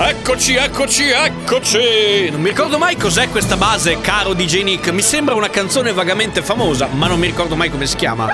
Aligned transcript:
Eccoci, 0.00 0.54
eccoci, 0.54 1.10
eccoci! 1.10 2.30
Non 2.30 2.40
mi 2.40 2.50
ricordo 2.50 2.78
mai 2.78 2.96
cos'è 2.96 3.28
questa 3.30 3.56
base, 3.56 4.00
caro 4.00 4.32
DJ 4.32 4.62
Nick. 4.62 4.90
Mi 4.90 5.02
sembra 5.02 5.34
una 5.34 5.50
canzone 5.50 5.92
vagamente 5.92 6.40
famosa, 6.40 6.86
ma 6.92 7.08
non 7.08 7.18
mi 7.18 7.26
ricordo 7.26 7.56
mai 7.56 7.68
come 7.68 7.84
si 7.84 7.96
chiama. 7.96 8.28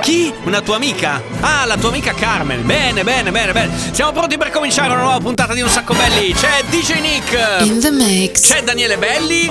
Chi? 0.00 0.32
Una 0.44 0.62
tua 0.62 0.76
amica? 0.76 1.22
Ah, 1.40 1.66
la 1.66 1.76
tua 1.76 1.90
amica 1.90 2.14
Carmen. 2.14 2.64
Bene, 2.64 3.04
bene, 3.04 3.30
bene, 3.30 3.52
bene. 3.52 3.70
Siamo 3.92 4.10
pronti 4.12 4.38
per 4.38 4.50
cominciare 4.50 4.88
una 4.90 5.02
nuova 5.02 5.18
puntata 5.18 5.52
di 5.52 5.60
Un 5.60 5.68
Sacco 5.68 5.92
Belli. 5.92 6.32
C'è 6.32 6.64
DJ 6.70 7.00
Nick. 7.00 7.66
In 7.66 7.78
the 7.78 7.90
mix. 7.90 8.48
C'è 8.48 8.62
Daniele 8.62 8.96
Belli. 8.96 9.48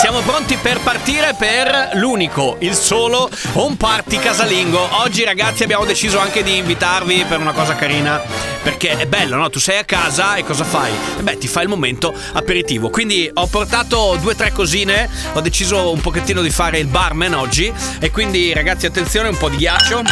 Siamo 0.00 0.20
pronti 0.20 0.56
per 0.56 0.80
partire 0.80 1.34
per 1.38 1.90
l'unico, 1.94 2.56
il 2.58 2.74
solo 2.74 3.30
Home 3.52 3.76
Party 3.76 4.18
casalingo. 4.18 4.88
Oggi 5.02 5.22
ragazzi 5.22 5.62
abbiamo 5.62 5.84
deciso 5.84 6.18
anche 6.18 6.42
di 6.42 6.56
invitarvi 6.56 7.24
per 7.28 7.38
una 7.38 7.52
cosa 7.52 7.76
carina. 7.76 8.20
Perché 8.62 8.96
è 8.98 9.06
bello, 9.06 9.36
no? 9.36 9.48
Tu 9.48 9.58
sei 9.60 9.78
a 9.78 9.84
casa 9.84 10.34
e 10.34 10.44
cosa 10.44 10.64
fai? 10.64 10.79
E 10.88 11.22
beh, 11.22 11.38
ti 11.38 11.48
fai 11.48 11.64
il 11.64 11.68
momento 11.68 12.14
aperitivo. 12.32 12.90
Quindi 12.90 13.30
ho 13.32 13.46
portato 13.46 14.16
due 14.20 14.32
o 14.32 14.34
tre 14.34 14.52
cosine. 14.52 15.08
Ho 15.34 15.40
deciso 15.40 15.92
un 15.92 16.00
pochettino 16.00 16.42
di 16.42 16.50
fare 16.50 16.78
il 16.78 16.86
barman 16.86 17.34
oggi. 17.34 17.72
E 17.98 18.10
quindi 18.10 18.52
ragazzi 18.52 18.86
attenzione, 18.86 19.28
un 19.28 19.36
po' 19.36 19.48
di 19.48 19.56
ghiaccio. 19.56 20.02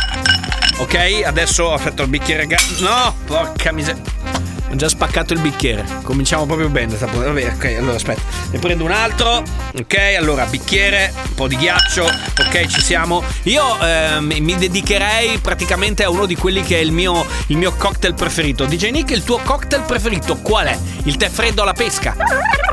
Ok, 0.79 1.23
adesso 1.25 1.73
aspetta 1.73 2.03
il 2.03 2.09
bicchiere. 2.09 2.47
No, 2.81 3.15
porca 3.27 3.73
miseria. 3.73 4.48
Ho 4.71 4.77
già 4.77 4.89
spaccato 4.89 5.33
il 5.33 5.41
bicchiere. 5.41 5.85
Cominciamo 6.03 6.45
proprio 6.45 6.69
bene. 6.69 6.95
Vabbè, 6.97 7.53
ok, 7.55 7.77
allora 7.79 7.95
aspetta. 7.95 8.21
Ne 8.51 8.59
prendo 8.59 8.85
un 8.85 8.91
altro. 8.91 9.43
Ok, 9.79 9.97
allora 10.19 10.45
bicchiere, 10.45 11.13
un 11.15 11.35
po' 11.35 11.49
di 11.49 11.57
ghiaccio. 11.57 12.05
Ok, 12.05 12.67
ci 12.67 12.81
siamo. 12.83 13.23
Io 13.45 13.79
ehm, 13.81 14.25
mi 14.25 14.57
dedicherei 14.57 15.39
praticamente 15.39 16.05
a 16.05 16.11
uno 16.11 16.27
di 16.27 16.37
quelli 16.37 16.63
che 16.63 16.77
è 16.77 16.81
il 16.81 16.93
mio, 16.93 17.27
il 17.47 17.57
mio 17.57 17.73
cocktail 17.73 18.15
preferito. 18.15 18.67
DJ 18.67 18.91
Nick, 18.91 19.11
il 19.11 19.25
tuo 19.25 19.39
cocktail 19.39 19.83
preferito 19.83 20.37
qual 20.37 20.67
è? 20.67 20.79
Il 21.05 21.17
tè 21.17 21.31
freddo 21.31 21.63
alla 21.63 21.73
pesca? 21.73 22.15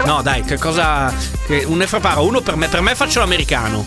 No, 0.06 0.22
dai, 0.22 0.44
che 0.44 0.58
cosa. 0.58 1.14
Un 1.66 1.78
ne 1.78 1.86
preparo 1.86 2.26
uno 2.26 2.42
per 2.42 2.56
me. 2.56 2.68
Per 2.68 2.82
me 2.82 2.94
faccio 2.96 3.20
l'americano. 3.20 3.86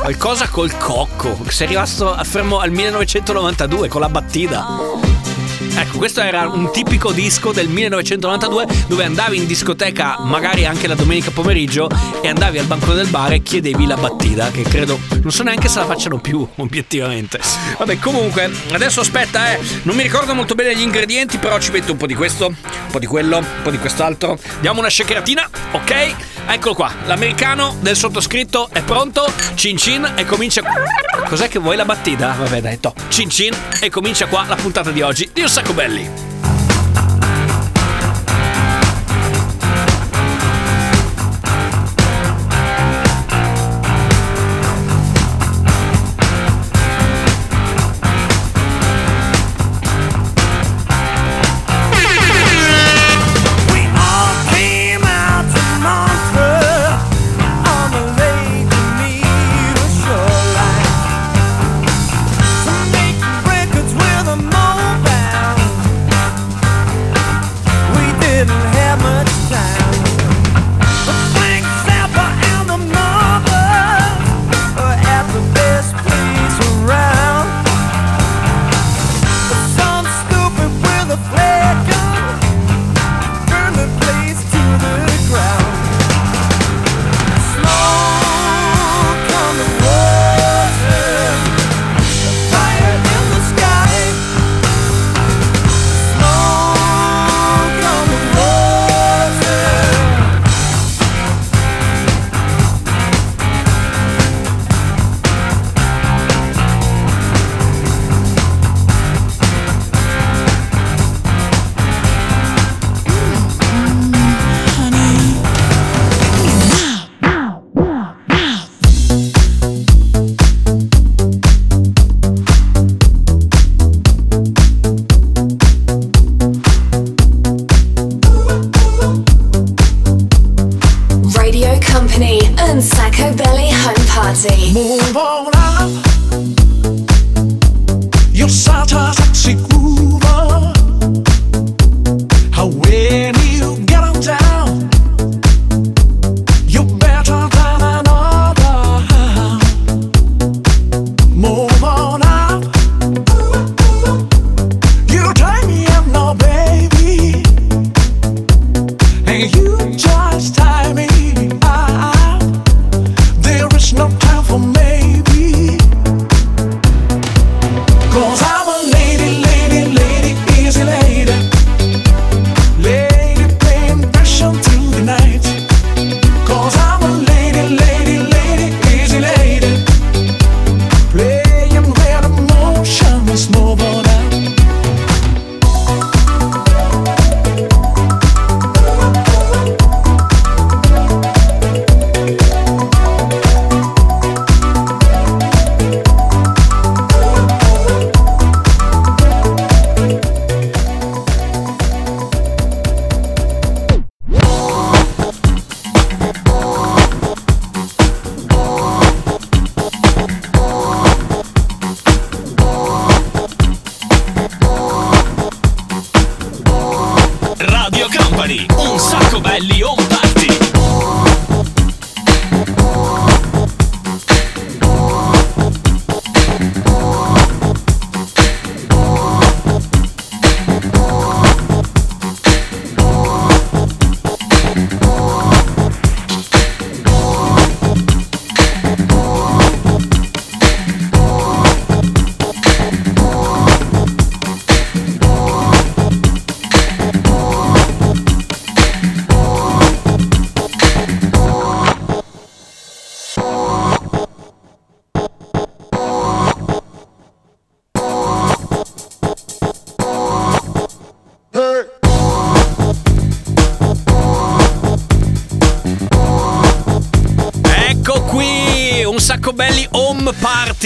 Qualcosa 0.00 0.48
col 0.48 0.76
cocco. 0.76 1.38
Sei 1.48 1.68
rimasto 1.68 2.16
fermo 2.24 2.58
al 2.58 2.70
1992 2.70 3.88
con 3.88 4.00
la 4.00 4.08
battida. 4.08 5.15
Ecco, 5.78 5.98
questo 5.98 6.22
era 6.22 6.48
un 6.48 6.72
tipico 6.72 7.12
disco 7.12 7.52
del 7.52 7.68
1992 7.68 8.66
dove 8.88 9.04
andavi 9.04 9.36
in 9.36 9.46
discoteca, 9.46 10.18
magari 10.20 10.64
anche 10.64 10.86
la 10.86 10.94
domenica 10.94 11.30
pomeriggio, 11.30 11.90
e 12.22 12.28
andavi 12.28 12.58
al 12.58 12.64
bancone 12.64 12.94
del 12.94 13.08
bar 13.08 13.34
e 13.34 13.42
chiedevi 13.42 13.84
la 13.84 13.96
battita, 13.96 14.50
che 14.50 14.62
credo 14.62 14.98
non 15.20 15.30
so 15.30 15.42
neanche 15.42 15.68
se 15.68 15.78
la 15.78 15.84
facciano 15.84 16.18
più, 16.18 16.48
obiettivamente. 16.56 17.38
Vabbè, 17.78 17.98
comunque, 17.98 18.50
adesso 18.72 19.00
aspetta, 19.00 19.52
eh, 19.52 19.60
non 19.82 19.94
mi 19.96 20.02
ricordo 20.02 20.34
molto 20.34 20.54
bene 20.54 20.74
gli 20.74 20.80
ingredienti, 20.80 21.36
però 21.36 21.58
ci 21.60 21.70
metto 21.70 21.92
un 21.92 21.98
po' 21.98 22.06
di 22.06 22.14
questo, 22.14 22.46
un 22.46 22.90
po' 22.90 22.98
di 22.98 23.06
quello, 23.06 23.36
un 23.36 23.46
po' 23.62 23.70
di 23.70 23.78
quest'altro. 23.78 24.38
Diamo 24.60 24.80
una 24.80 24.88
shakeratina, 24.88 25.48
ok? 25.72 26.14
Eccolo 26.48 26.74
qua, 26.74 26.92
l'americano 27.06 27.74
del 27.80 27.96
sottoscritto 27.96 28.68
è 28.72 28.82
pronto, 28.82 29.26
cin 29.54 29.76
cin 29.76 30.12
e 30.14 30.24
comincia... 30.24 30.62
Cos'è 31.28 31.48
che 31.48 31.58
vuoi 31.58 31.76
la 31.76 31.84
battita? 31.84 32.34
Vabbè 32.38 32.60
dai, 32.60 32.78
to. 32.78 32.94
Cin 33.08 33.28
cin 33.28 33.54
e 33.80 33.90
comincia 33.90 34.26
qua 34.26 34.44
la 34.46 34.56
puntata 34.56 34.90
di 34.90 35.02
oggi 35.02 35.28
di 35.32 35.42
Un 35.42 35.48
Sacco 35.48 35.72
Belli. 35.72 36.25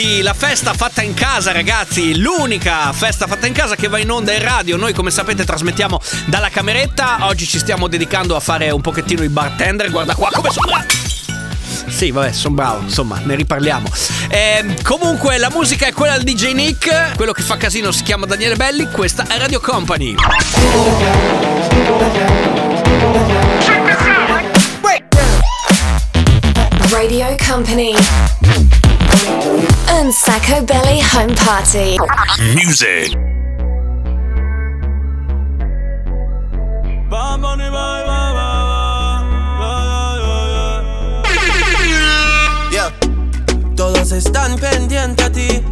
Party, 0.01 0.23
la 0.23 0.33
festa 0.35 0.73
fatta 0.73 1.03
in 1.03 1.15
casa 1.15 1.53
ragazzi, 1.53 2.19
l'unica 2.19 2.93
festa 2.93 3.27
fatta 3.27 3.47
in 3.47 3.53
casa 3.53 3.77
che 3.77 3.89
va 3.89 3.99
in 3.99 4.11
onda 4.11 4.33
in 4.33 4.43
radio, 4.43 4.77
noi 4.77 4.95
come 4.95 5.11
sapete 5.11 5.45
trasmettiamo 5.45 6.01
dalla 6.27 6.49
cameretta, 6.49 7.19
oggi 7.27 7.47
ci 7.47 7.59
stiamo 7.59 7.87
dedicando 7.87 8.35
a 8.35 8.41
fare 8.41 8.71
un 8.71 8.81
pochettino 8.81 9.23
i 9.23 9.29
bartender, 9.29 9.91
guarda 9.91 10.15
qua 10.15 10.31
come 10.33 10.51
sono 10.51 10.67
bravo. 10.67 10.87
Sì, 11.89 12.11
vabbè, 12.13 12.33
sono 12.33 12.55
bravo, 12.55 12.83
insomma, 12.83 13.21
ne 13.23 13.35
riparliamo. 13.35 13.89
Ehm, 14.29 14.81
comunque, 14.83 15.39
la 15.39 15.51
musica 15.51 15.87
è 15.87 15.93
quella 15.93 16.17
del 16.17 16.25
DJ 16.25 16.53
Nick. 16.53 17.17
Quello 17.17 17.33
che 17.33 17.43
fa 17.43 17.57
casino 17.57 17.91
si 17.91 18.05
chiama 18.05 18.27
Daniele 18.27 18.55
Belli. 18.55 18.89
Questa 18.91 19.27
è 19.27 19.39
Radio 19.39 19.61
Company. 19.61 20.15
Radio 26.91 27.35
Company. 27.47 28.40
And 30.01 30.15
Sacco 30.15 30.65
Belly 30.65 30.99
Home 31.13 31.35
Party. 31.35 31.99
Music. 32.55 33.13
Yeah. 42.73 42.91
Todos 43.77 44.13
están 44.13 44.57
pendientes 44.57 45.27
a 45.27 45.31
ti, 45.31 45.63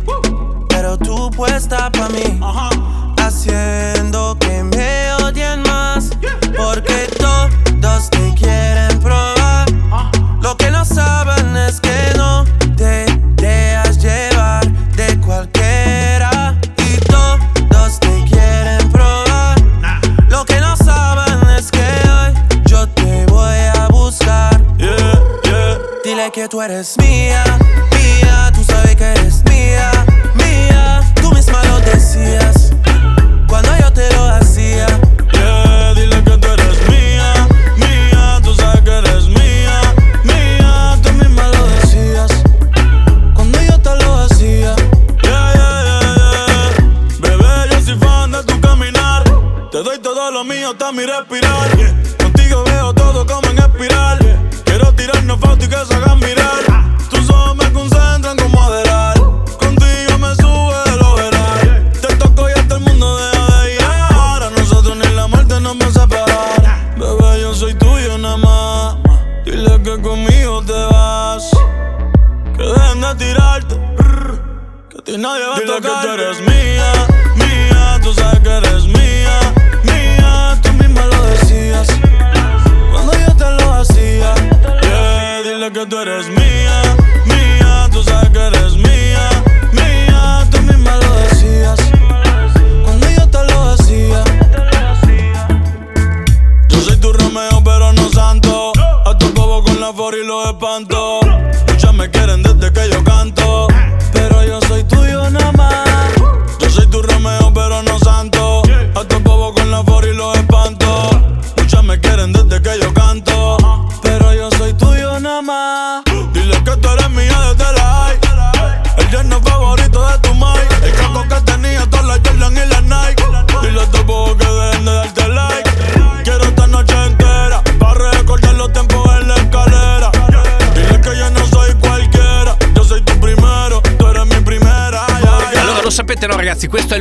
pero 0.68 0.98
tú 0.98 1.30
puesta 1.30 1.90
pa' 1.90 2.10
mí, 2.10 2.38
haciendo 3.22 4.36
que 4.38 4.62
me 4.62 5.10
odien 5.24 5.62
más, 5.62 6.10
porque 6.54 7.08
todos 7.18 8.10
te 8.10 8.34
quieren 8.34 8.87
Dile 26.68 26.84
que 26.84 27.07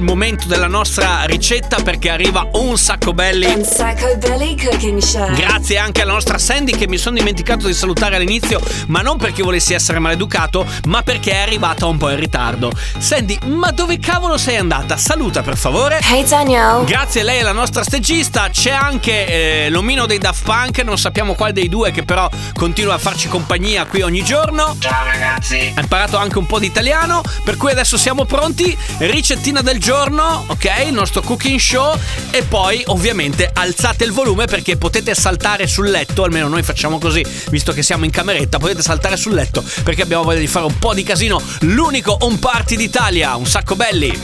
momento 0.07 0.47
della 0.47 0.67
nostra 0.67 1.25
ricetta 1.49 1.81
perché 1.81 2.09
arriva 2.09 2.45
un 2.55 2.77
sacco 2.77 3.13
belli. 3.13 3.45
And 3.45 3.63
Sacco 3.63 4.17
Belly 4.17 4.57
Cooking 4.57 4.99
Show. 4.99 5.31
Grazie 5.31 5.77
anche 5.77 6.01
alla 6.01 6.11
nostra 6.11 6.37
Sandy 6.37 6.75
che 6.75 6.89
mi 6.89 6.97
sono 6.97 7.15
dimenticato 7.15 7.67
di 7.67 7.73
salutare 7.73 8.17
all'inizio, 8.17 8.59
ma 8.87 8.99
non 8.99 9.15
perché 9.15 9.43
volessi 9.43 9.73
essere 9.73 9.99
maleducato, 9.99 10.65
ma 10.87 11.03
perché 11.03 11.31
è 11.31 11.37
arrivata 11.37 11.85
un 11.85 11.95
po' 11.95 12.09
in 12.09 12.19
ritardo. 12.19 12.69
Sandy, 12.97 13.37
ma 13.45 13.71
dove 13.71 13.97
cavolo 13.97 14.37
sei 14.37 14.57
andata? 14.57 14.97
Saluta 14.97 15.41
per 15.41 15.55
favore. 15.55 16.01
Hey 16.03 16.27
Danielle. 16.27 16.83
Grazie, 16.83 17.23
lei 17.23 17.39
è 17.39 17.43
la 17.43 17.53
nostra 17.53 17.81
stagista. 17.81 18.49
C'è 18.49 18.71
anche 18.71 19.27
eh, 19.65 19.69
l'omino 19.69 20.05
dei 20.05 20.17
Daft 20.17 20.43
Punk, 20.43 20.79
non 20.79 20.97
sappiamo 20.97 21.33
qual 21.33 21.53
dei 21.53 21.69
due, 21.69 21.91
che 21.91 22.03
però 22.03 22.29
continua 22.55 22.95
a 22.95 22.97
farci 22.97 23.29
compagnia 23.29 23.85
qui 23.85 24.01
ogni 24.01 24.21
giorno. 24.21 24.75
Ciao 24.79 25.05
ragazzi. 25.05 25.71
Ha 25.73 25.79
imparato 25.79 26.17
anche 26.17 26.39
un 26.39 26.45
po' 26.45 26.59
di 26.59 26.65
italiano, 26.65 27.21
per 27.45 27.55
cui 27.55 27.71
adesso 27.71 27.95
siamo 27.95 28.25
pronti. 28.25 28.77
Ricettina 28.97 29.61
del 29.61 29.79
giorno, 29.79 30.43
ok? 30.47 30.87
Il 30.87 30.93
nostro 30.93 31.21
cooking 31.37 31.59
show. 31.59 31.95
E 32.31 32.43
poi, 32.43 32.83
ovviamente, 32.87 33.49
alzate 33.53 34.03
il 34.03 34.11
volume 34.11 34.45
perché 34.45 34.75
potete 34.75 35.13
saltare 35.13 35.67
sul 35.67 35.89
letto. 35.89 36.23
Almeno 36.23 36.47
noi 36.47 36.63
facciamo 36.63 36.97
così, 36.97 37.23
visto 37.49 37.71
che 37.71 37.83
siamo 37.83 38.05
in 38.05 38.11
cameretta. 38.11 38.57
Potete 38.57 38.81
saltare 38.81 39.15
sul 39.15 39.33
letto 39.33 39.63
perché 39.83 40.01
abbiamo 40.01 40.23
voglia 40.23 40.39
di 40.39 40.47
fare 40.47 40.65
un 40.65 40.77
po' 40.79 40.93
di 40.93 41.03
casino. 41.03 41.41
L'unico 41.61 42.17
home 42.21 42.37
party 42.37 42.75
d'Italia, 42.75 43.35
un 43.35 43.45
sacco 43.45 43.75
belli. 43.75 44.19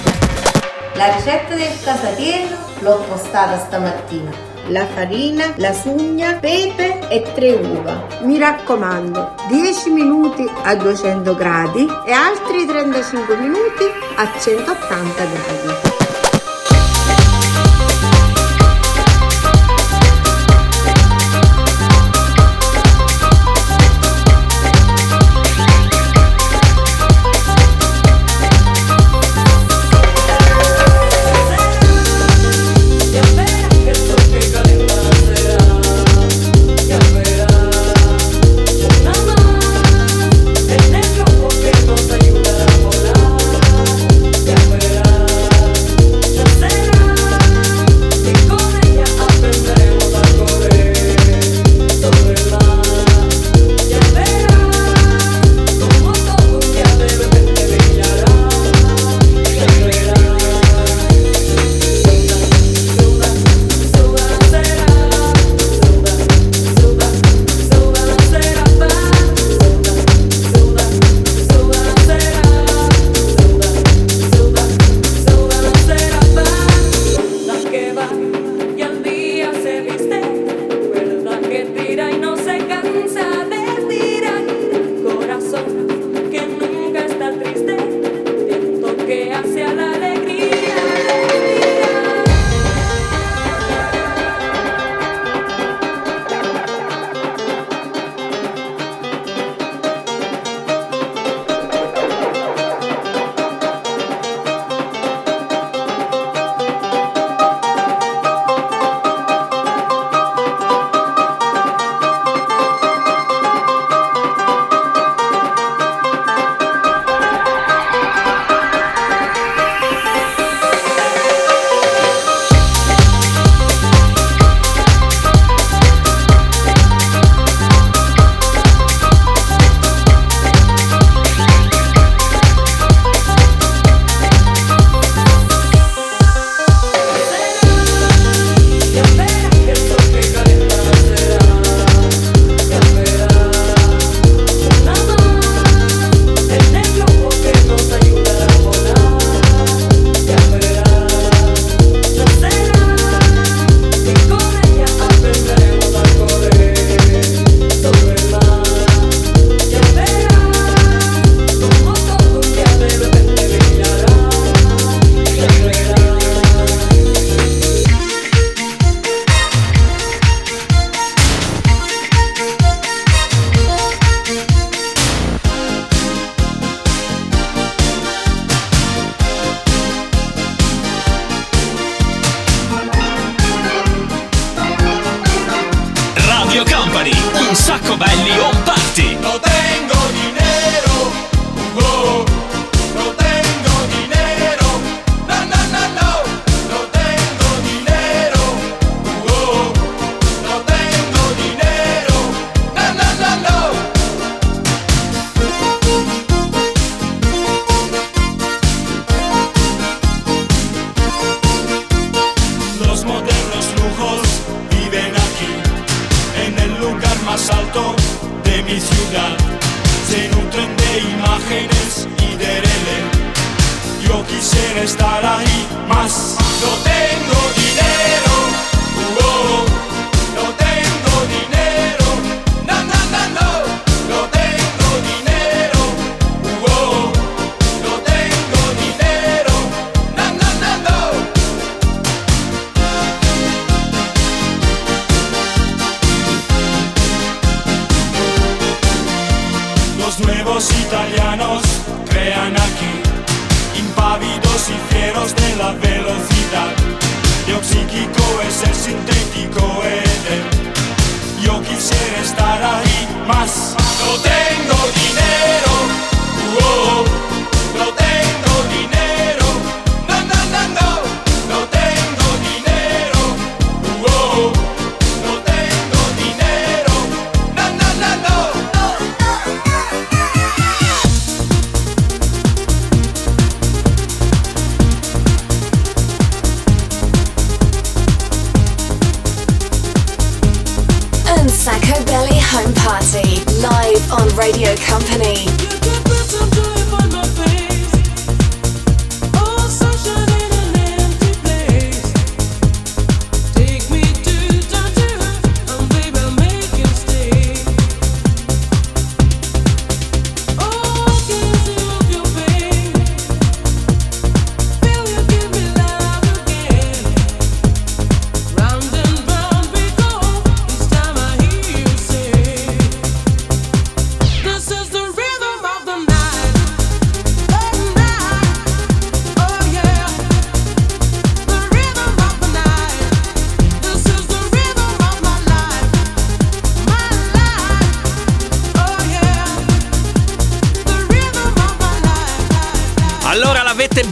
La 0.96 1.16
ricetta 1.16 1.56
del 1.56 1.72
casatiello 1.84 2.58
l'ho 2.80 3.06
postata 3.08 3.64
stamattina. 3.66 4.52
La 4.68 4.88
farina, 4.88 5.54
la 5.58 5.74
sugna, 5.74 6.38
pepe 6.40 7.08
e 7.10 7.22
tre 7.34 7.52
uova. 7.52 8.08
Mi 8.22 8.38
raccomando, 8.38 9.36
10 9.50 9.90
minuti 9.90 10.50
a 10.64 10.76
200 10.76 11.36
gradi 11.36 11.86
e 12.06 12.12
altri 12.12 12.66
35 12.66 13.36
minuti 13.38 13.84
a 14.16 14.32
180 14.40 15.26
gradi. 15.26 16.03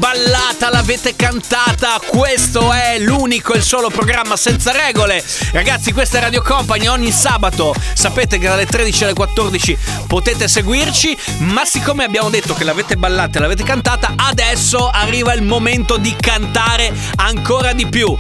Ballata, 0.02 0.72
l'avete 0.72 1.16
cantata, 1.16 2.00
questo 2.04 2.74
è 2.74 2.98
l'unico 2.98 3.54
e 3.54 3.58
il 3.58 3.64
solo 3.64 3.92
programma 3.92 4.36
senza 4.36 4.72
regole. 4.72 5.24
Ragazzi, 5.52 5.92
questa 5.92 6.18
è 6.18 6.22
Radio 6.22 6.42
Company 6.42 6.88
ogni 6.88 7.12
sabato. 7.12 7.76
Sapete 7.94 8.40
che 8.40 8.48
dalle 8.48 8.66
13 8.66 9.04
alle 9.04 9.14
14 9.14 9.78
potete 10.08 10.48
seguirci, 10.48 11.16
ma 11.42 11.66
siccome 11.66 12.04
abbiamo 12.04 12.32
detto 12.32 12.56
che 12.56 12.64
l'avete 12.64 12.98
ballata 12.98 13.38
e 13.38 13.42
l'avete 13.42 13.62
cantata, 13.62 14.14
adesso 14.16 14.90
arriva 14.90 15.34
il 15.34 15.44
momento 15.44 15.98
di 15.98 16.16
cantare 16.20 16.92
ancora 17.18 17.72
di 17.74 17.86
più. 17.86 18.18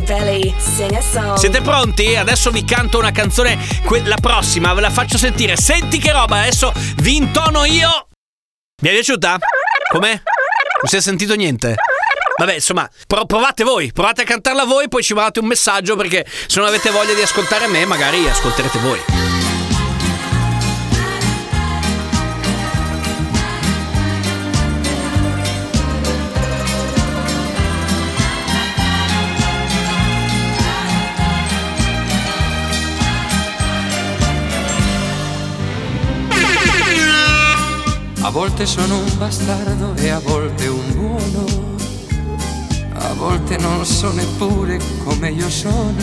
Belly. 0.00 0.54
Siete 1.36 1.60
pronti? 1.60 2.16
Adesso 2.16 2.50
vi 2.50 2.64
canto 2.64 2.96
una 2.96 3.12
canzone, 3.12 3.58
que- 3.84 4.02
la 4.02 4.16
prossima 4.18 4.72
ve 4.72 4.80
la 4.80 4.90
faccio 4.90 5.18
sentire. 5.18 5.58
Senti 5.58 5.98
che 5.98 6.10
roba, 6.10 6.38
adesso 6.38 6.72
vi 7.02 7.16
intono 7.16 7.66
io. 7.66 8.08
Mi 8.80 8.88
è 8.88 8.92
piaciuta? 8.92 9.36
Com'è? 9.90 10.22
Non 10.82 10.90
si 10.90 10.96
è 10.96 11.00
sentito 11.00 11.34
niente? 11.34 11.74
Vabbè, 12.38 12.54
insomma, 12.54 12.88
pro- 13.06 13.24
provate 13.24 13.64
voi, 13.64 13.92
provate 13.92 14.22
a 14.22 14.24
cantarla 14.24 14.64
voi, 14.64 14.88
poi 14.88 15.02
ci 15.02 15.14
mandate 15.14 15.40
un 15.40 15.46
messaggio 15.46 15.96
perché 15.96 16.26
se 16.46 16.58
non 16.58 16.68
avete 16.68 16.90
voglia 16.90 17.14
di 17.14 17.22
ascoltare 17.22 17.66
me, 17.66 17.86
magari 17.86 18.28
ascolterete 18.28 18.78
voi. 18.80 19.35
Volte 38.36 38.66
sono 38.66 38.98
un 38.98 39.16
bastardo 39.16 39.94
e 39.94 40.10
a 40.10 40.18
volte 40.18 40.66
un 40.66 40.92
buono. 40.94 41.46
A 42.92 43.14
volte 43.14 43.56
non 43.56 43.82
so 43.86 44.12
neppure 44.12 44.78
come 45.04 45.30
io 45.30 45.48
sono. 45.48 45.94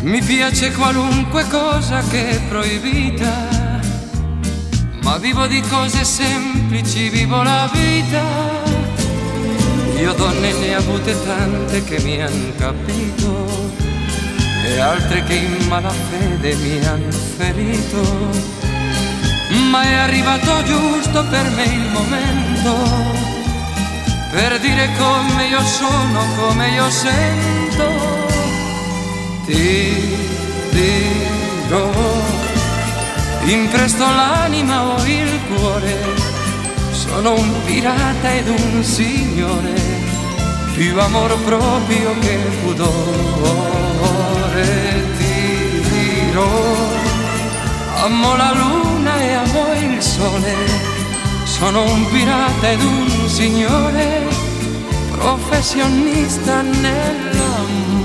Mi 0.00 0.22
piace 0.22 0.72
qualunque 0.72 1.46
cosa 1.48 2.00
che 2.00 2.30
è 2.30 2.40
proibita. 2.48 3.80
Ma 5.02 5.18
vivo 5.18 5.46
di 5.46 5.60
cose 5.60 6.04
semplici, 6.04 7.10
vivo 7.10 7.42
la 7.42 7.70
vita. 7.70 8.22
Io 10.00 10.14
donne 10.14 10.52
ne 10.54 10.74
ho 10.74 10.78
avute 10.78 11.22
tante 11.22 11.84
che 11.84 12.00
mi 12.00 12.22
han 12.22 12.52
capito 12.56 13.46
e 14.64 14.78
altre 14.78 15.22
che 15.24 15.34
in 15.34 15.66
malafede 15.68 16.54
mi 16.54 16.82
hanno 16.82 17.10
ferito 17.10 18.71
ma 19.70 19.82
è 19.82 19.92
arrivato 19.94 20.62
giusto 20.64 21.24
per 21.24 21.50
me 21.50 21.64
il 21.64 21.90
momento 21.90 23.22
per 24.32 24.58
dire 24.60 24.88
come 24.96 25.46
io 25.46 25.62
sono, 25.62 26.24
come 26.38 26.70
io 26.70 26.88
sento. 26.88 27.84
Ti 29.44 30.16
dirò, 30.70 31.90
impresto 33.44 34.04
l'anima 34.04 34.84
o 34.86 35.04
il 35.04 35.38
cuore, 35.48 35.98
sono 36.92 37.34
un 37.34 37.52
pirata 37.66 38.32
ed 38.32 38.48
un 38.48 38.82
signore, 38.82 39.74
più 40.72 40.98
amor 40.98 41.38
proprio 41.42 42.18
che 42.20 42.38
pudore. 42.62 43.84
Ti 45.18 45.82
dirò. 45.90 47.00
Amo 48.04 48.34
la 48.36 48.52
luna 48.54 48.91
e 49.22 49.32
amo 49.32 49.72
il 49.74 50.02
sole, 50.02 50.54
sono 51.44 51.84
un 51.84 52.06
pirata 52.10 52.70
ed 52.70 52.80
un 52.82 53.28
signore, 53.28 54.26
professionista 55.12 56.60
nell'amore. 56.62 58.00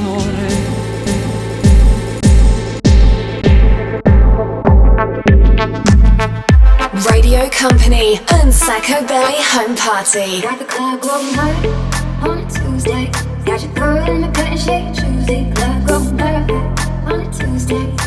Radio 7.10 7.50
Company 7.50 8.20
and 8.28 8.52
Sacco 8.52 9.04
Belly 9.06 9.42
Home 9.56 9.76
Party. 9.76 10.42
Got 10.42 10.60
the 10.60 10.66
club 10.66 11.02
going 11.02 11.36
on 12.22 12.38
a 12.38 12.46
Tuesday. 12.46 13.10
Got 13.44 13.64
your 13.64 13.74
girl 13.74 14.06
in 14.08 14.22
the 14.22 14.30
cutting 14.32 14.58
shade 14.58 14.94
Tuesday. 14.94 15.52
Club 15.56 15.84
going 15.88 16.16
perfect 16.16 16.80
on 17.06 17.22
a 17.22 17.26
Tuesday. 17.32 17.98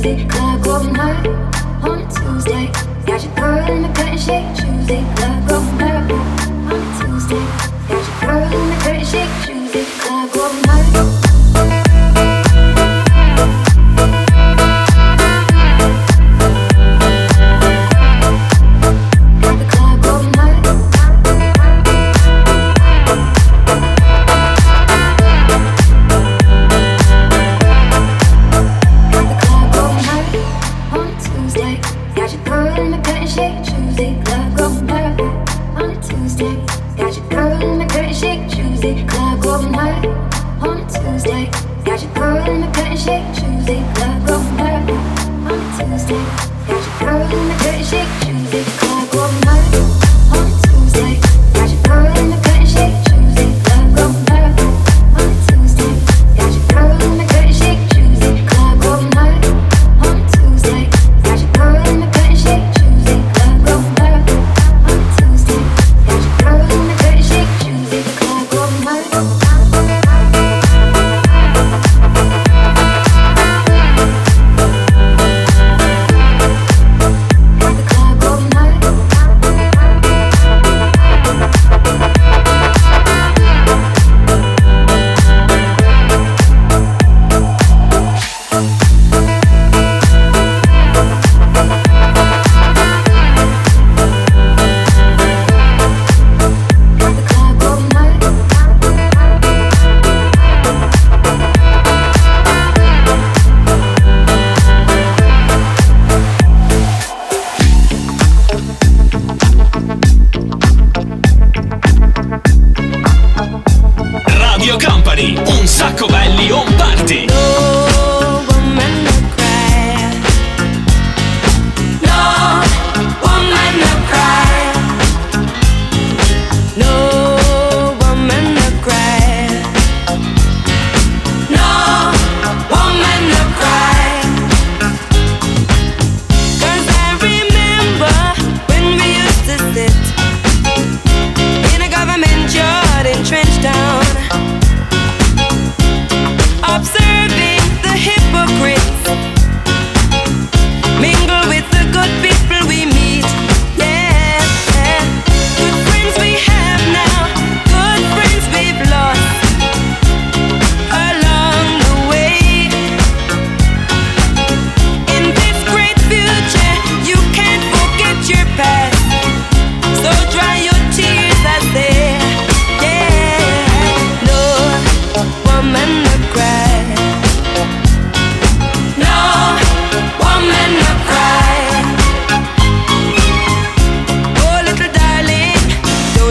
Tuesday, 0.00 0.28
club 0.28 0.62
going 0.62 0.94
hard 0.94 1.26
on 1.26 1.98
a 1.98 2.08
Tuesday. 2.08 2.66
Got 3.04 3.24
your 3.24 3.34
girl 3.34 3.68
in 3.68 3.82
the 3.82 3.88
curtain 3.88 4.16
shake. 4.16 4.54
Tuesday, 4.54 5.02
love 5.18 5.48
going 5.48 5.80
hard 5.80 6.12
on 6.12 6.80
a 6.80 7.04
Tuesday. 7.04 7.44
Got 7.88 8.06
your 8.06 8.20
girl 8.20 8.60
in 8.60 8.68
the 8.68 8.76
curtain 8.84 9.04
shake. 9.04 9.47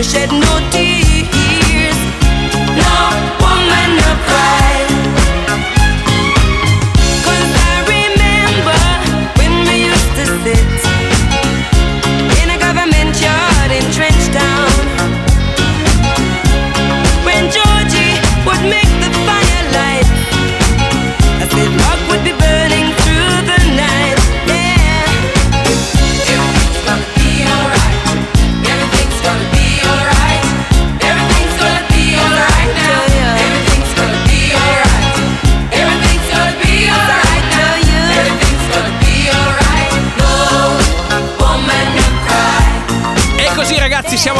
shed 0.03 0.31
no 0.31 0.69
tears. 0.69 0.96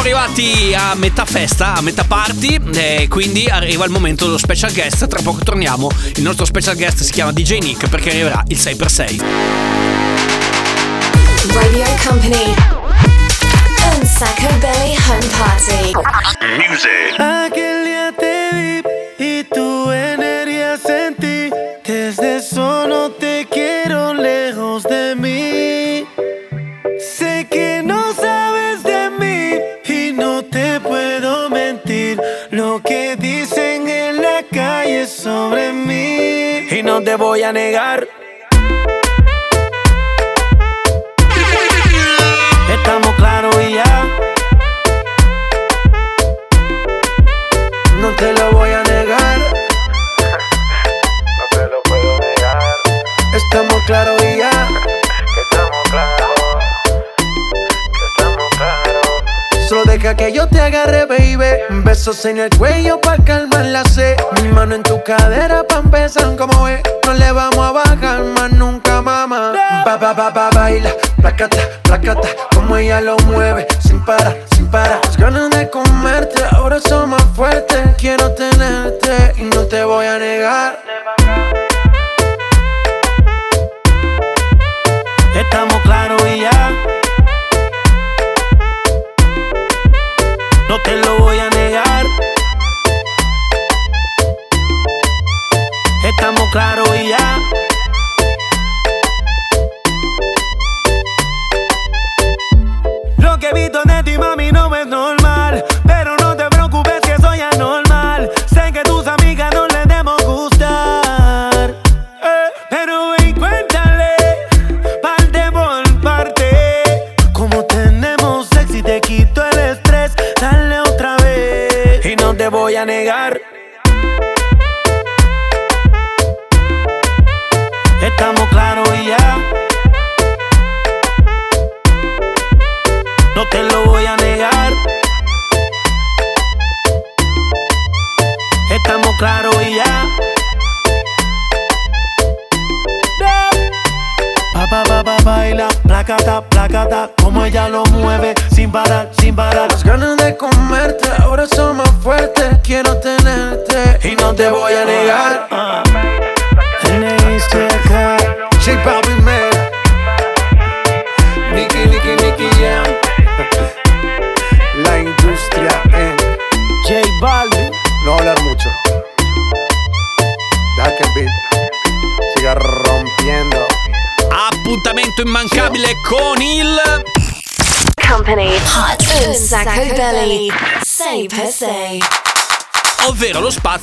arrivati 0.00 0.74
a 0.74 0.94
metà 0.94 1.24
festa, 1.24 1.74
a 1.74 1.80
metà 1.80 2.04
party, 2.04 2.60
e 2.74 3.06
quindi 3.08 3.46
arriva 3.46 3.84
il 3.84 3.90
momento 3.90 4.26
dello 4.26 4.38
special 4.38 4.72
guest. 4.72 5.08
Tra 5.08 5.20
poco 5.22 5.42
torniamo. 5.42 5.90
Il 6.16 6.22
nostro 6.22 6.44
special 6.44 6.76
guest 6.76 7.02
si 7.02 7.10
chiama 7.10 7.32
DJ 7.32 7.58
Nick 7.58 7.88
perché 7.88 8.10
arriverà 8.10 8.42
il 8.46 8.56
6x6. 8.56 9.20
Radio 11.52 11.84
Company 12.06 12.54
Un 13.94 14.06
Sacco 14.06 14.46
Belly 14.58 14.96
Home 15.08 15.26
Party. 15.36 15.92
Music. 16.68 17.77
voy 37.18 37.42
a 37.42 37.52
negar. 37.52 38.06
Estamos 42.72 43.14
claros 43.16 43.56
y 43.60 43.74
ya. 43.74 44.06
No 48.00 48.14
te 48.14 48.32
lo 48.32 48.52
voy 48.52 48.70
a 48.70 48.82
negar. 48.84 49.38
No 51.38 51.44
te 51.50 51.66
lo 51.66 51.82
puedo 51.82 52.18
negar. 52.20 52.62
Estamos 53.34 53.82
claros 53.86 54.22
y 54.22 54.38
ya. 54.38 54.68
Estamos 55.42 55.90
claros. 55.90 56.30
Estamos 58.16 58.48
claros. 58.56 59.68
Solo 59.68 59.84
deja 59.84 60.14
que 60.14 60.32
yo 60.32 60.46
te 60.46 60.60
agarre, 60.60 61.04
baby. 61.06 61.82
Besos 61.82 62.24
en 62.26 62.38
el 62.38 62.50
cuello 62.56 62.67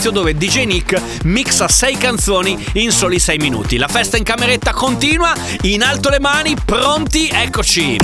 spazio 0.05 0.11
dove 0.11 0.35
DJ 0.35 0.65
Nick 0.65 1.23
mixa 1.23 1.67
6 1.67 1.97
canzoni 1.97 2.63
in 2.73 2.91
soli 2.91 3.19
6 3.19 3.37
minuti. 3.37 3.77
La 3.77 3.87
festa 3.87 4.17
in 4.17 4.23
cameretta 4.23 4.71
continua, 4.71 5.33
in 5.61 5.81
alto 5.81 6.09
le 6.09 6.19
mani, 6.19 6.55
pronti, 6.63 7.29
eccoci! 7.29 7.97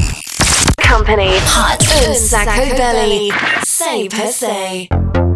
Company 0.88 1.36
Hot 1.36 2.08
un 2.08 2.16
sacco 2.16 2.74
belly 2.76 3.32
6 3.62 4.08
per 4.08 4.28
6 4.28 5.31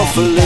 shuffling. 0.00 0.36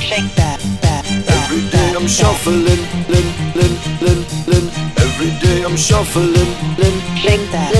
Shake 0.00 0.34
that, 0.36 0.60
that. 0.82 1.04
Every 1.28 1.62
day 1.70 1.94
I'm 1.96 2.06
shuffling, 2.06 2.82
lin, 3.08 3.26
lin, 3.56 3.72
lin, 4.04 4.20
lin. 4.46 4.64
Every 4.98 5.30
day 5.40 5.62
I'm 5.64 5.76
shuffling, 5.76 6.50
lin, 6.76 7.16
Shake 7.16 7.50
that, 7.52 7.79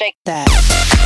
Shake 0.00 0.16
that. 0.24 0.99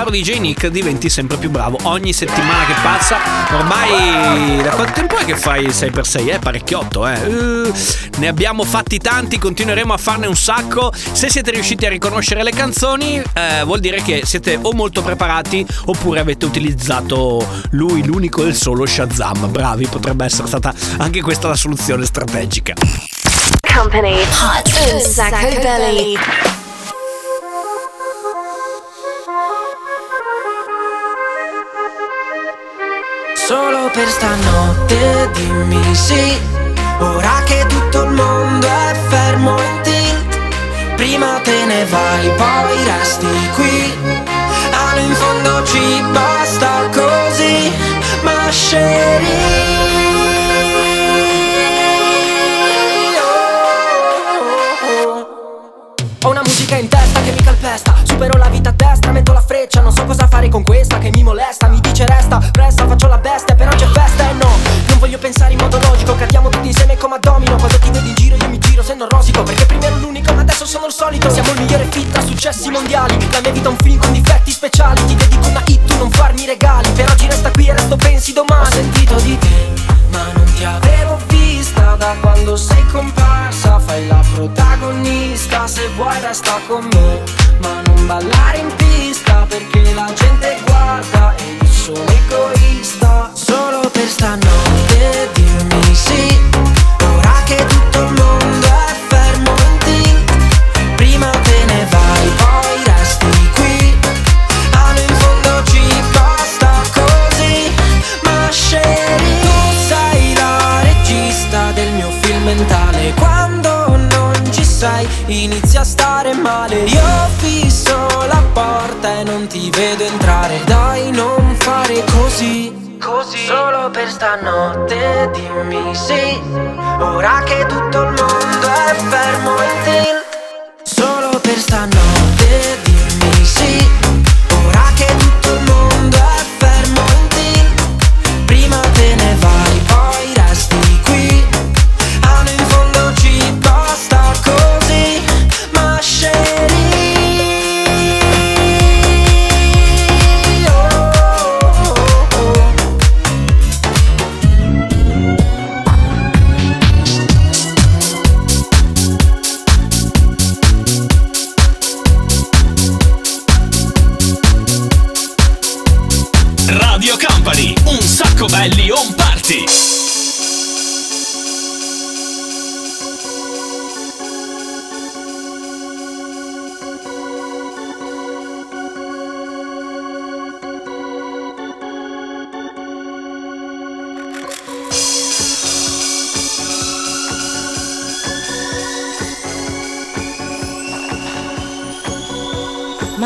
Caro 0.00 0.10
DJ 0.12 0.38
Nick 0.38 0.66
diventi 0.68 1.10
sempre 1.10 1.36
più 1.36 1.50
bravo 1.50 1.76
ogni 1.82 2.14
settimana 2.14 2.64
che 2.64 2.72
passa. 2.82 3.18
Ormai 3.52 4.62
da 4.62 4.70
quanto 4.70 4.92
tempo 4.92 5.18
è 5.18 5.26
che 5.26 5.36
fai 5.36 5.64
il 5.64 5.70
6x6? 5.72 6.30
È 6.30 6.38
parecchiotto, 6.38 7.06
eh. 7.06 7.26
Uh, 7.26 7.70
ne 8.16 8.28
abbiamo 8.28 8.64
fatti 8.64 8.96
tanti, 8.96 9.38
continueremo 9.38 9.92
a 9.92 9.98
farne 9.98 10.26
un 10.26 10.36
sacco. 10.36 10.90
Se 10.94 11.28
siete 11.28 11.50
riusciti 11.50 11.84
a 11.84 11.90
riconoscere 11.90 12.42
le 12.42 12.52
canzoni, 12.52 13.22
eh, 13.34 13.62
vuol 13.64 13.80
dire 13.80 14.00
che 14.00 14.22
siete 14.24 14.58
o 14.62 14.72
molto 14.72 15.02
preparati 15.02 15.66
oppure 15.84 16.20
avete 16.20 16.46
utilizzato 16.46 17.46
lui, 17.72 18.02
l'unico 18.02 18.42
e 18.44 18.48
il 18.48 18.54
solo 18.54 18.86
Shazam. 18.86 19.50
Bravi, 19.50 19.86
potrebbe 19.86 20.24
essere 20.24 20.48
stata 20.48 20.72
anche 20.96 21.20
questa 21.20 21.48
la 21.48 21.56
soluzione 21.56 22.06
strategica. 22.06 22.72
Company, 23.74 24.18
hot 24.22 25.02
Sacco 25.02 25.60
Belly. 25.60 26.59
Solo 33.50 33.90
per 33.92 34.08
stanotte 34.08 35.28
dimmi 35.32 35.92
sì. 35.92 36.38
Ora 37.00 37.42
che 37.44 37.66
tutto 37.66 38.04
il 38.04 38.10
mondo 38.10 38.64
è 38.64 38.94
fermo 39.08 39.60
in 39.60 39.80
tilt 39.82 40.38
Prima 40.94 41.40
te 41.42 41.64
ne 41.64 41.84
vai, 41.86 42.30
poi 42.36 42.84
resti 42.84 43.50
qui. 43.56 43.92
Ah, 44.70 44.96
in 45.00 45.12
fondo 45.16 45.64
ci 45.64 46.00
basta 46.12 46.88
così 46.92 47.72
Ma 48.22 48.52
Ho 56.24 56.28
una 56.28 56.42
musica 56.44 56.76
in 56.76 56.86
testa 56.86 57.22
che 57.22 57.32
mi 57.32 57.42
calpesta. 57.42 57.94
Supero 58.02 58.36
la 58.36 58.48
vita 58.48 58.68
a 58.68 58.72
destra, 58.72 59.10
metto 59.10 59.32
la 59.32 59.40
freccia. 59.40 59.80
Non 59.80 59.90
so 59.90 60.04
cosa 60.04 60.28
fare 60.28 60.50
con 60.50 60.62
questa 60.62 60.98
che 60.98 61.10
mi 61.10 61.22
molesta. 61.22 61.66
Mi 61.68 61.80
dice 61.80 62.04
resta, 62.04 62.38
presta, 62.52 62.86
faccio 62.86 63.06
la 63.06 63.16
bestia 63.16 63.54
Però 63.54 63.70
c'è 63.70 63.86
festa. 63.86 64.28
E 64.28 64.32
no 64.34 64.50
Non 64.88 64.98
voglio 64.98 65.16
pensare 65.16 65.54
in 65.54 65.58
modo 65.58 65.78
logico. 65.78 66.14
Cadiamo 66.14 66.50
tutti 66.50 66.66
insieme 66.66 66.98
come 66.98 67.14
a 67.14 67.18
domino. 67.18 67.56
Quando 67.56 67.78
ti 67.78 67.90
vedo 67.90 68.06
in 68.06 68.14
giro 68.14 68.36
io 68.36 68.48
mi 68.50 68.58
giro 68.58 68.82
se 68.82 68.94
non 68.94 69.08
rosico. 69.08 69.42
Perché 69.44 69.64
prima 69.64 69.86
ero 69.86 69.96
l'unico 69.96 70.34
ma 70.34 70.42
adesso 70.42 70.66
sono 70.66 70.86
il 70.86 70.92
solito. 70.92 71.30
Siamo 71.30 71.52
il 71.52 71.60
migliore 71.60 71.86
fit 71.90 72.10
tra 72.10 72.20
successi 72.20 72.68
mondiali. 72.68 73.16
La 73.30 73.40
mia 73.40 73.52
vita 73.52 73.68
è 73.68 73.70
un 73.70 73.78
film 73.78 73.98
con 73.98 74.12
difetti 74.12 74.50
speciali. 74.50 75.02
Ti 75.06 75.14
dedico 75.14 75.48
una 75.48 75.62
hit, 75.64 75.84
tu 75.86 75.96
non 75.96 76.10
farmi 76.10 76.44
regali. 76.44 76.90
Per 76.90 77.08
oggi 77.08 77.26
resta 77.28 77.50
qui 77.50 77.66
e 77.66 77.72
resto 77.72 77.96
pensi 77.96 78.34
domani. 78.34 78.66
Ho 78.66 78.70
sentito 78.70 79.14
di 79.20 79.38
te 79.38 79.98
ma 80.10 80.24
non 80.34 80.44
ti 80.52 80.64
avevo 80.64 81.16
vista 81.16 81.29
Da 82.00 82.16
quando 82.18 82.56
sei 82.56 82.82
comparsa 82.86 83.78
Fai 83.78 84.06
la 84.06 84.24
protagonista 84.34 85.66
Se 85.66 85.86
vuoi 85.96 86.18
resta 86.22 86.58
con 86.66 86.88
me 86.94 87.22
Ma 87.58 87.82
non 87.82 88.06
ballare 88.06 88.59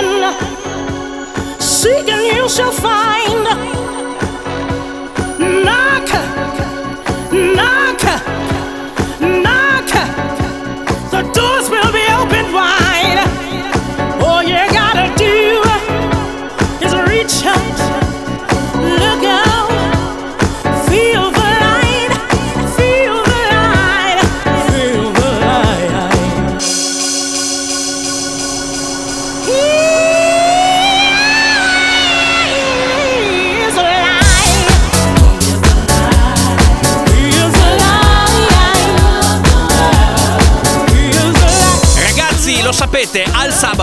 be. 0.00 1.60
Seek 1.60 2.08
and 2.08 2.36
you 2.36 2.48
shall 2.48 2.72
find. 2.72 3.44
Knock, 5.64 6.08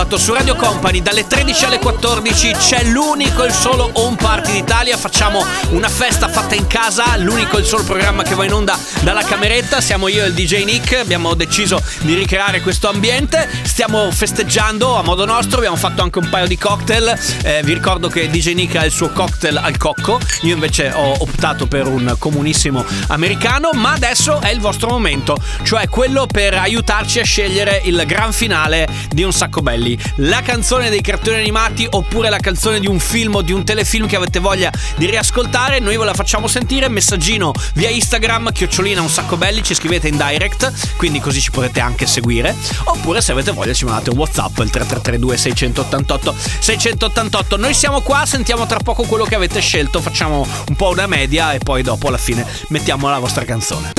sabato 0.08 0.16
su 0.16 0.32
Radio 0.32 0.54
Company 0.54 1.02
dalle 1.02 1.26
13 1.26 1.64
alle 1.66 1.78
14 1.78 2.52
c'è 2.52 2.84
l'unico 2.84 3.44
e 3.44 3.48
il 3.48 3.52
solo 3.52 3.90
home 3.92 4.16
party 4.16 4.52
d'Italia. 4.52 4.96
Facciamo 4.96 5.44
una 5.70 5.88
festa 5.88 6.28
fatta 6.28 6.54
in 6.54 6.66
casa, 6.66 7.16
l'unico 7.18 7.58
e 7.58 7.60
il 7.60 7.66
solo 7.66 7.82
programma 7.82 8.22
che 8.22 8.34
va 8.34 8.46
in 8.46 8.52
onda 8.52 8.78
dalla 9.02 9.22
cameretta. 9.22 9.82
Siamo 9.82 10.08
io 10.08 10.24
e 10.24 10.28
il 10.28 10.34
DJ 10.34 10.64
Nick, 10.64 10.94
abbiamo 10.94 11.34
deciso 11.34 11.82
di 12.00 12.14
ricreare 12.14 12.62
questo 12.62 12.88
ambiente. 12.88 13.48
Stiamo 13.64 14.10
festeggiando 14.10 14.96
a 14.96 15.02
modo 15.02 15.26
nostro, 15.26 15.58
abbiamo 15.58 15.76
fatto 15.76 16.00
anche 16.00 16.18
un 16.18 16.28
paio 16.30 16.46
di 16.46 16.56
cocktail. 16.56 17.18
Eh, 17.42 17.60
vi 17.62 17.74
ricordo 17.74 18.08
che 18.08 18.30
DJ 18.30 18.54
Nick 18.54 18.76
ha 18.76 18.84
il 18.84 18.92
suo 18.92 19.10
cocktail 19.10 19.58
al 19.58 19.76
cocco, 19.76 20.18
io 20.42 20.54
invece 20.54 20.90
ho 20.94 21.16
optato 21.18 21.66
per 21.66 21.86
un 21.86 22.14
comunissimo 22.18 22.84
americano, 23.08 23.70
ma 23.74 23.92
adesso 23.92 24.40
è 24.40 24.50
il 24.50 24.60
vostro 24.60 24.88
momento, 24.88 25.36
cioè 25.64 25.88
quello 25.88 26.26
per 26.26 26.54
aiutarci 26.54 27.20
a 27.20 27.24
scegliere 27.24 27.82
il 27.84 28.02
gran 28.06 28.32
finale 28.32 28.88
di 29.10 29.22
Un 29.22 29.32
Sacco 29.32 29.60
Belli. 29.60 29.97
La 30.16 30.42
canzone 30.42 30.90
dei 30.90 31.00
cartoni 31.00 31.38
animati 31.38 31.86
oppure 31.88 32.28
la 32.28 32.38
canzone 32.38 32.80
di 32.80 32.86
un 32.86 32.98
film 32.98 33.36
o 33.36 33.42
di 33.42 33.52
un 33.52 33.64
telefilm 33.64 34.06
che 34.06 34.16
avete 34.16 34.38
voglia 34.38 34.70
di 34.96 35.06
riascoltare, 35.06 35.78
noi 35.78 35.96
ve 35.96 36.04
la 36.04 36.14
facciamo 36.14 36.46
sentire. 36.46 36.88
Messaggino 36.88 37.52
via 37.74 37.90
Instagram, 37.90 38.52
chiocciolina 38.52 39.00
Un 39.00 39.08
Sacco 39.08 39.36
Belli, 39.36 39.62
ci 39.62 39.74
scrivete 39.74 40.08
in 40.08 40.16
direct, 40.16 40.96
quindi 40.96 41.20
così 41.20 41.40
ci 41.40 41.50
potete 41.50 41.80
anche 41.80 42.06
seguire. 42.06 42.54
Oppure 42.84 43.20
se 43.20 43.32
avete 43.32 43.52
voglia 43.52 43.72
ci 43.72 43.84
mandate 43.84 44.10
un 44.10 44.16
WhatsApp 44.16 44.58
il 44.58 44.70
3332 44.70 45.36
688 45.36 46.34
688. 46.60 47.56
Noi 47.56 47.74
siamo 47.74 48.00
qua, 48.00 48.24
sentiamo 48.26 48.66
tra 48.66 48.78
poco 48.78 49.04
quello 49.04 49.24
che 49.24 49.34
avete 49.34 49.60
scelto, 49.60 50.00
facciamo 50.00 50.46
un 50.68 50.76
po' 50.76 50.90
una 50.90 51.06
media 51.06 51.52
e 51.52 51.58
poi 51.58 51.82
dopo 51.82 52.08
alla 52.08 52.18
fine 52.18 52.46
mettiamo 52.68 53.08
la 53.08 53.18
vostra 53.18 53.44
canzone. 53.44 53.92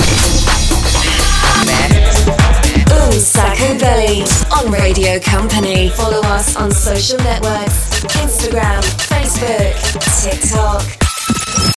Un 2.90 3.12
Sacco 3.12 3.78
Belly 3.78 4.24
on 4.50 4.70
Radio 4.72 5.20
Company. 5.20 5.90
Follow 5.90 6.20
us 6.22 6.56
on 6.56 6.70
social 6.70 7.18
networks 7.18 8.00
Instagram, 8.16 8.82
Facebook, 9.08 9.74
TikTok. 10.22 10.82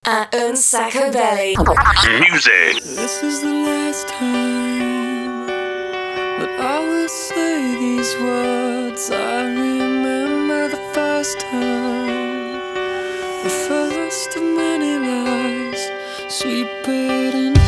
At 0.05 0.33
Un 0.33 0.55
Sacco 0.55 1.11
Belly. 1.11 1.55
Music. 2.19 2.83
This 2.83 3.23
is 3.23 3.41
the 3.41 3.47
last 3.47 4.07
time 4.07 5.47
that 6.39 6.59
I 6.59 6.79
will 6.79 7.09
say 7.09 7.75
these 7.79 8.15
words. 8.17 9.09
I 9.11 9.43
remember 9.43 10.69
the 10.69 10.81
first 10.93 11.39
time, 11.39 12.59
the 13.43 13.49
first 13.67 14.35
of 14.35 14.43
many 14.43 14.97
lies, 14.97 15.91
sweep 16.27 16.67
it 16.87 17.62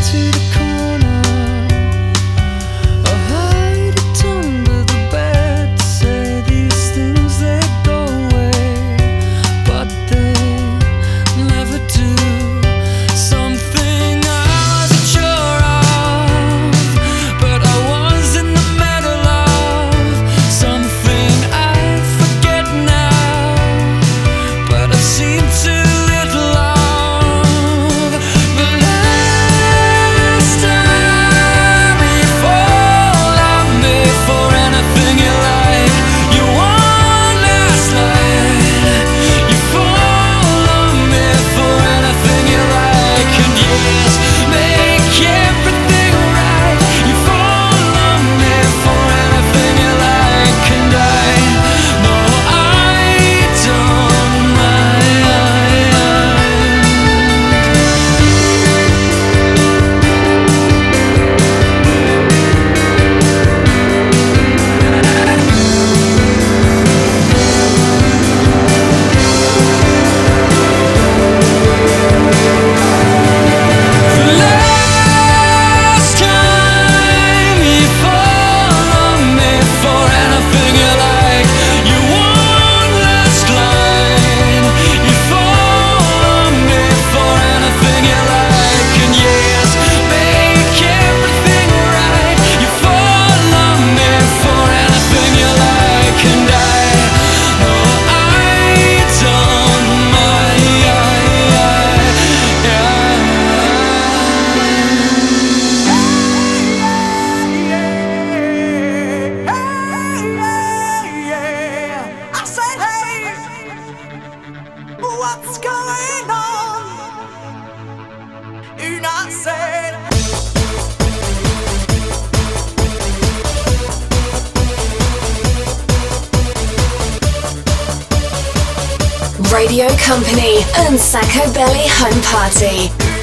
Radio 129.76 129.94
Company 129.98 130.64
and 130.78 130.98
Sacco 130.98 131.52
Belly 131.52 131.84
Home 131.86 132.22
Party. 132.22 133.15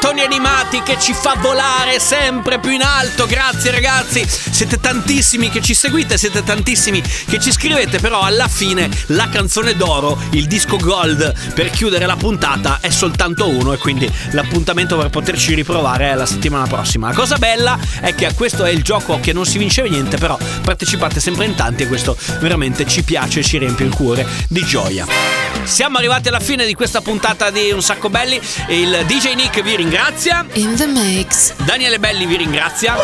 Cartoni 0.00 0.22
animati 0.22 0.80
che 0.82 0.96
ci 1.00 1.12
fa 1.12 1.34
volare 1.40 1.98
sempre 1.98 2.60
più 2.60 2.70
in 2.70 2.82
alto. 2.82 3.26
Grazie 3.26 3.72
ragazzi, 3.72 4.24
siete 4.24 4.78
tantissimi 4.78 5.50
che 5.50 5.60
ci 5.60 5.74
seguite, 5.74 6.16
siete 6.16 6.44
tantissimi 6.44 7.02
che 7.02 7.40
ci 7.40 7.50
scrivete, 7.50 7.98
però 7.98 8.20
alla 8.20 8.46
fine 8.46 8.88
la 9.06 9.28
canzone 9.28 9.74
d'oro, 9.74 10.16
il 10.30 10.46
disco 10.46 10.76
gold 10.76 11.52
per 11.52 11.70
chiudere 11.70 12.06
la 12.06 12.14
puntata 12.14 12.78
è 12.80 12.90
soltanto 12.90 13.48
uno 13.48 13.72
e 13.72 13.78
quindi 13.78 14.08
l'appuntamento 14.30 14.96
per 14.96 15.10
poterci 15.10 15.54
riprovare 15.54 16.12
è 16.12 16.14
la 16.14 16.26
settimana 16.26 16.68
prossima. 16.68 17.08
La 17.08 17.14
cosa 17.14 17.36
bella 17.36 17.76
è 18.00 18.14
che 18.14 18.32
questo 18.34 18.64
è 18.64 18.70
il 18.70 18.82
gioco 18.82 19.18
che 19.18 19.32
non 19.32 19.46
si 19.46 19.58
vince 19.58 19.82
niente, 19.82 20.16
però 20.16 20.38
partecipate 20.62 21.18
sempre 21.18 21.46
in 21.46 21.56
tanti 21.56 21.82
e 21.82 21.88
questo 21.88 22.16
veramente 22.38 22.86
ci 22.86 23.02
piace 23.02 23.40
e 23.40 23.42
ci 23.42 23.58
riempie 23.58 23.86
il 23.86 23.94
cuore 23.94 24.24
di 24.48 24.64
gioia. 24.64 25.47
Siamo 25.64 25.98
arrivati 25.98 26.28
alla 26.28 26.40
fine 26.40 26.64
di 26.66 26.74
questa 26.74 27.00
puntata 27.00 27.50
di 27.50 27.70
Un 27.70 27.82
Sacco 27.82 28.08
Belli. 28.08 28.40
Il 28.68 29.04
DJ 29.06 29.34
Nick 29.34 29.62
vi 29.62 29.76
ringrazia. 29.76 30.44
In 30.54 30.74
the 30.76 30.86
mix. 30.86 31.54
Daniele 31.64 31.98
Belli 31.98 32.26
vi 32.26 32.36
ringrazia. 32.36 32.96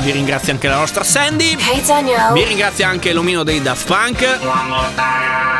Vi 0.00 0.10
ringrazia 0.10 0.52
anche 0.52 0.68
la 0.68 0.76
nostra 0.76 1.04
Sandy. 1.04 1.56
Hey 1.58 1.82
Daniel. 1.84 2.32
Vi 2.32 2.44
ringrazia 2.44 2.88
anche 2.88 3.12
l'omino 3.12 3.42
dei 3.42 3.60
Daft 3.60 3.86
Punk 3.86 5.50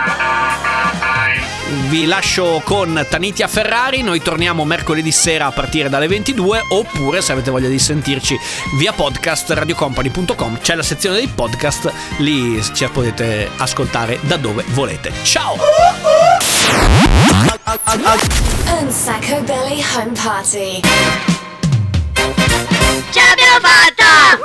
vi 1.93 2.07
lascio 2.07 2.63
con 2.65 3.07
Tanitia 3.07 3.47
Ferrari, 3.47 4.01
noi 4.01 4.23
torniamo 4.23 4.65
mercoledì 4.65 5.13
sera 5.13 5.45
a 5.45 5.53
partire 5.53 5.91
dalle 5.91 6.09
22 6.09 6.65
oppure 6.71 7.21
se 7.21 7.33
avete 7.33 7.51
voglia 7.51 7.69
di 7.69 7.79
sentirci 7.79 8.35
via 8.79 8.95
podcast 8.95 9.51
radiocompany.com, 9.51 10.61
c'è 10.63 10.75
la 10.75 10.83
sezione 10.83 11.17
dei 11.17 11.27
podcast, 11.27 11.93
lì 12.17 12.63
ci 12.73 12.89
potete 12.91 13.51
ascoltare 13.59 14.19
da 14.23 14.39
dove 14.39 14.65
volete. 14.69 15.13
Ciao! 15.23 15.57
Sacco 18.89 19.43
Belly 19.43 19.85
Home 19.95 20.13
Party. 20.13 20.81
Ce 23.11 23.21
l'abbiamo 23.21 23.61
fatta! 23.61 24.41